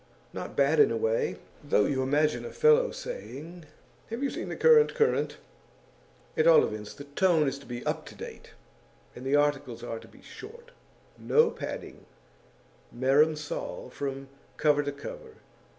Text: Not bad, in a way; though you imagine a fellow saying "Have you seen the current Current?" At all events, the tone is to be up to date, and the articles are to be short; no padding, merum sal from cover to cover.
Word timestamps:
Not 0.33 0.55
bad, 0.55 0.79
in 0.79 0.89
a 0.89 0.97
way; 0.97 1.37
though 1.63 1.85
you 1.85 2.01
imagine 2.01 2.43
a 2.43 2.51
fellow 2.51 2.89
saying 2.89 3.65
"Have 4.09 4.23
you 4.23 4.31
seen 4.31 4.49
the 4.49 4.55
current 4.55 4.95
Current?" 4.95 5.37
At 6.35 6.47
all 6.47 6.63
events, 6.65 6.95
the 6.95 7.03
tone 7.03 7.47
is 7.47 7.59
to 7.59 7.67
be 7.67 7.85
up 7.85 8.07
to 8.07 8.15
date, 8.15 8.49
and 9.15 9.23
the 9.23 9.35
articles 9.35 9.83
are 9.83 9.99
to 9.99 10.07
be 10.07 10.23
short; 10.23 10.71
no 11.19 11.51
padding, 11.51 12.07
merum 12.91 13.37
sal 13.37 13.91
from 13.91 14.29
cover 14.57 14.81
to 14.81 14.91
cover. 14.91 15.35